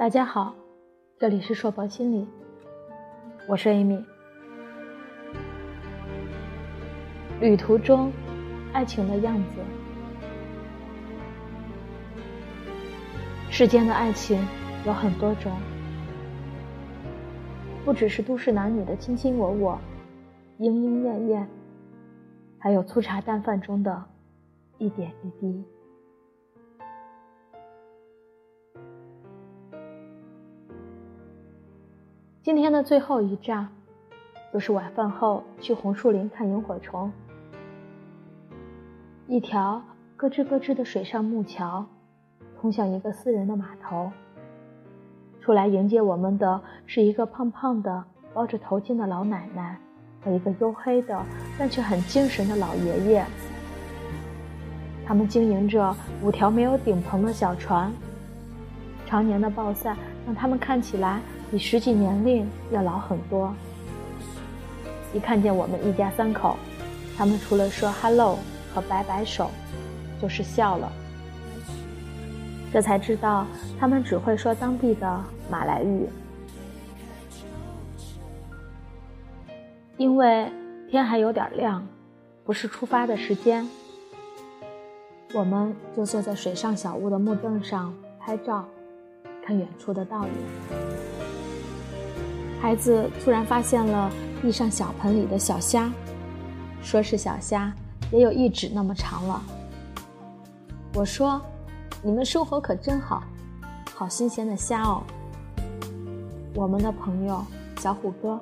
[0.00, 0.54] 大家好，
[1.18, 2.26] 这里是硕博心理，
[3.46, 4.02] 我是 Amy。
[7.38, 8.10] 旅途中，
[8.72, 9.60] 爱情的样子，
[13.50, 14.42] 世间的爱情
[14.86, 15.52] 有很多种，
[17.84, 19.78] 不只是都市男女的卿卿我我、
[20.56, 21.46] 莺莺燕燕，
[22.58, 24.02] 还有粗茶淡饭中的
[24.78, 25.62] 一点一滴。
[32.52, 33.68] 今天的最后一站，
[34.52, 37.12] 就是晚饭后去红树林看萤火虫。
[39.28, 39.80] 一条
[40.16, 41.86] 咯吱咯吱的水上木桥，
[42.60, 44.10] 通向一个私人的码头。
[45.40, 48.02] 出来迎接我们的是一个胖胖的、
[48.34, 49.78] 包着头巾的老奶奶
[50.20, 51.24] 和一个黝黑的
[51.56, 53.24] 但却很精神的老爷爷。
[55.06, 57.92] 他们经营着五条没有顶棚的小船，
[59.06, 61.20] 常年的暴晒让他们看起来。
[61.50, 63.52] 比实际年龄要老很多。
[65.12, 66.56] 一看见我们一家三口，
[67.16, 68.38] 他们除了说 “hello”
[68.72, 69.50] 和摆摆手，
[70.22, 70.90] 就是笑了。
[72.72, 73.44] 这才知道
[73.80, 75.20] 他们只会说当地的
[75.50, 76.08] 马来语。
[79.96, 80.50] 因为
[80.88, 81.84] 天还有点亮，
[82.44, 83.68] 不是出发的时间，
[85.34, 88.64] 我们就坐在水上小屋的木凳上拍照，
[89.44, 91.19] 看远处的倒影。
[92.60, 95.90] 孩子突然发现了地上小盆里的小虾，
[96.82, 97.72] 说是小虾，
[98.12, 99.42] 也有一指那么长了。
[100.94, 101.40] 我说
[102.04, 103.22] ：“你们生活可真好，
[103.94, 105.02] 好新鲜的虾哦。”
[106.54, 107.42] 我们的朋友
[107.78, 108.38] 小虎哥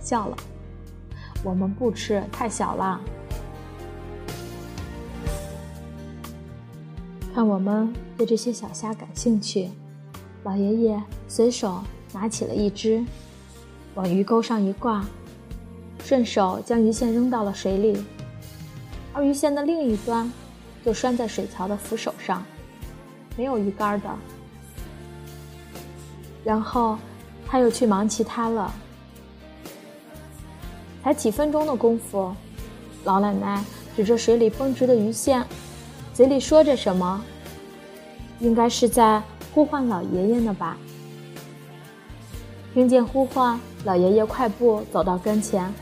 [0.00, 0.36] 笑了
[1.42, 3.00] ：“我们不吃，太小了。”
[7.34, 9.68] 看我们对这些小虾感兴趣，
[10.44, 11.82] 老爷爷随手。
[12.12, 13.04] 拿起了一只，
[13.94, 15.04] 往鱼钩上一挂，
[16.04, 18.02] 顺手将鱼线扔到了水里，
[19.12, 20.30] 而鱼线的另一端
[20.84, 22.44] 就拴在水槽的扶手上，
[23.36, 24.08] 没有鱼竿的。
[26.44, 26.96] 然后
[27.46, 28.72] 他又去忙其他了。
[31.02, 32.34] 才几分钟的功夫，
[33.04, 33.64] 老奶奶
[33.94, 35.44] 指着水里绷直的鱼线，
[36.12, 37.22] 嘴里说着什么，
[38.40, 39.22] 应该是在
[39.54, 40.76] 呼唤老爷爷呢吧。
[42.76, 45.72] 听见呼唤，老爷爷快步走到跟前，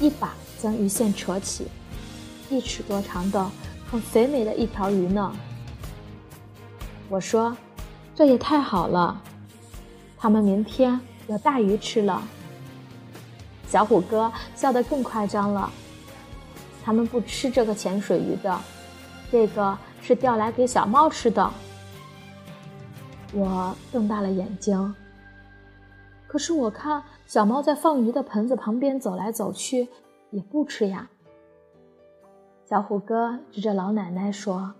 [0.00, 1.68] 一把将鱼线扯起，
[2.48, 3.48] 一尺多长的，
[3.88, 5.32] 很肥美的一条鱼呢。
[7.08, 7.56] 我说
[8.16, 9.22] ：“这也太好了，
[10.18, 12.20] 他们明天有大鱼吃了。”
[13.68, 15.70] 小虎哥笑得更夸张了，
[16.84, 18.60] 他们不吃这个潜水鱼的，
[19.30, 21.48] 这个是钓来给小猫吃的。
[23.32, 24.92] 我瞪大了眼睛。
[26.30, 29.88] 可是我看小猫在放鱼的盆子旁边走来走去，
[30.30, 31.10] 也不吃呀。
[32.64, 34.72] 小虎哥指着老奶奶说：“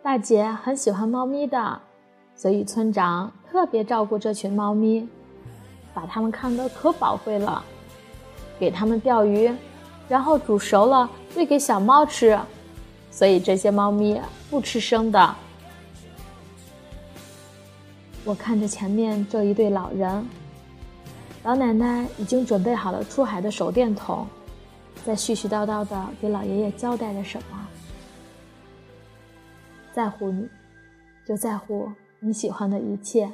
[0.00, 1.80] 大姐很喜欢猫咪的，
[2.36, 5.08] 所以村长特别照顾这群猫咪，
[5.92, 7.60] 把它们看得可宝贵了，
[8.60, 9.52] 给它们钓鱼，
[10.08, 12.38] 然后煮熟了喂给小猫吃，
[13.10, 15.34] 所以这些猫咪不吃生的。”
[18.24, 20.24] 我看着前面这一对老人，
[21.42, 24.26] 老奶奶已经准备好了出海的手电筒，
[25.04, 27.68] 在絮絮叨叨的给老爷爷交代着什么。
[29.92, 30.48] 在乎你，
[31.26, 31.90] 就在乎
[32.20, 33.28] 你喜欢的一切；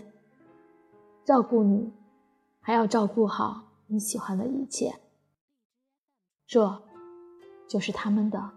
[1.22, 1.92] 照顾你，
[2.58, 4.94] 还要照顾好你喜欢的一切。
[6.46, 6.82] 这，
[7.68, 8.50] 就是他们的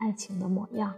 [0.00, 0.94] 爱情的模样。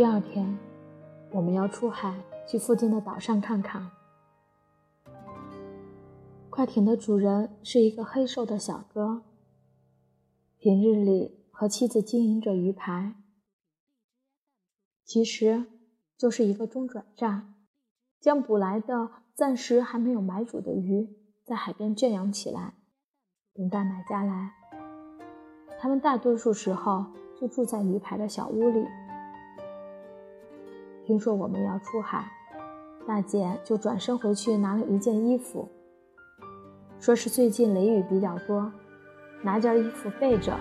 [0.00, 0.58] 第二天，
[1.30, 2.18] 我们要出海
[2.48, 3.90] 去附近的岛上看看。
[6.48, 9.24] 快艇的主人是一个黑瘦的小哥，
[10.56, 13.14] 平日里和妻子经营着鱼排，
[15.04, 15.66] 其实
[16.16, 17.56] 就是一个中转站，
[18.18, 21.14] 将捕来的暂时还没有买主的鱼
[21.44, 22.72] 在海边圈养起来，
[23.52, 24.52] 等待买家来。
[25.78, 27.04] 他们大多数时候
[27.38, 28.86] 就住在鱼排的小屋里。
[31.10, 32.24] 听说我们要出海，
[33.04, 35.68] 大姐就转身回去拿了一件衣服，
[37.00, 38.70] 说是最近雷雨比较多，
[39.42, 40.56] 拿件衣服备着。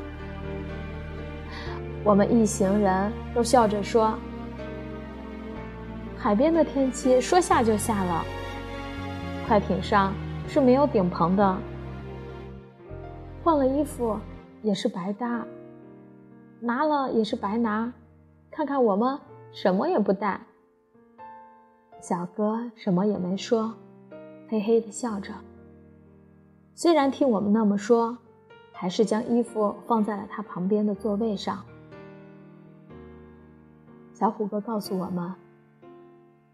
[2.04, 4.18] 我们一行人都笑着说
[6.18, 8.26] ：“海边的天气说下就下了，
[9.48, 10.12] 快艇上
[10.48, 11.58] 是没有顶棚的。”
[13.46, 14.18] 换了衣服
[14.64, 15.46] 也是白搭，
[16.60, 17.94] 拿了也是白拿。
[18.50, 19.16] 看看我们
[19.62, 20.40] 什么也不带。
[22.00, 23.76] 小哥什么也没说，
[24.48, 25.34] 嘿嘿的笑着。
[26.74, 28.18] 虽然听我们那么说，
[28.72, 31.62] 还是将衣服放在了他旁边的座位上。
[34.14, 35.36] 小虎哥告诉我们，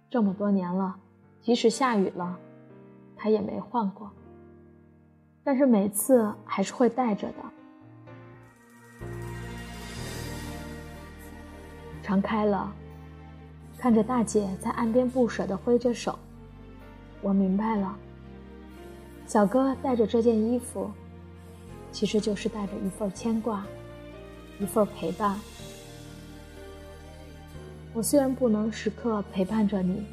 [0.10, 0.96] 这么多年了，
[1.42, 2.36] 即使下雨了，
[3.16, 4.10] 他也没换过。
[5.44, 7.36] 但是每次还是会带着的。
[12.02, 12.74] 船开了，
[13.86, 16.18] 看着大姐在岸边不舍地挥着手，
[17.22, 17.96] 我明白了。
[19.28, 20.90] 小哥带着这件衣服，
[21.92, 23.64] 其实就是带着一份牵挂，
[24.60, 25.40] 一份陪伴。
[27.94, 30.04] 我虽然不能时刻陪伴着你，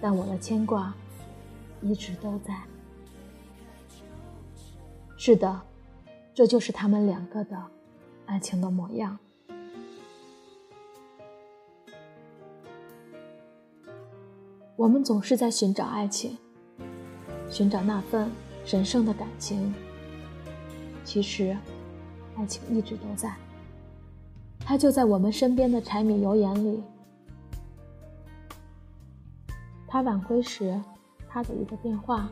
[0.00, 0.94] 但我的牵挂
[1.80, 2.54] 一直都在。
[5.16, 5.60] 是的，
[6.32, 7.60] 这就是他们两个的
[8.26, 9.18] 爱情的模样。
[14.82, 16.36] 我们总是在寻找爱情，
[17.48, 18.28] 寻找那份
[18.64, 19.72] 神圣的感情。
[21.04, 21.56] 其实，
[22.36, 23.32] 爱情一直都在，
[24.58, 26.82] 它就在我们身边的柴米油盐里。
[29.86, 30.82] 他晚归时，
[31.28, 32.28] 他的一个电话。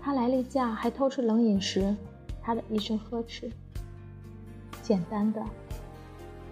[0.00, 1.94] 他来例假还偷吃冷饮时，
[2.40, 3.52] 他的一声呵斥。
[4.82, 5.44] 简单的，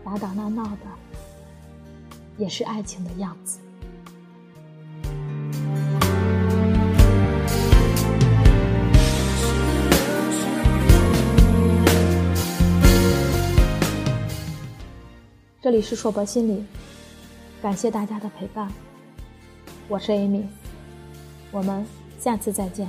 [0.04, 0.86] 打打闹闹的，
[2.36, 3.58] 也是爱情的样子。
[15.66, 16.64] 这里是硕博心理，
[17.60, 18.70] 感谢大家的陪伴，
[19.88, 20.44] 我是 Amy，
[21.50, 21.84] 我们
[22.20, 22.88] 下次再见。